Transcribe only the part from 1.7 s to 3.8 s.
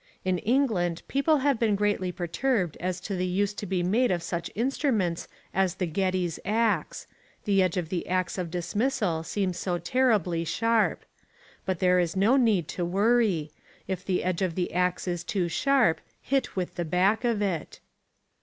greatly perturbed as to the use to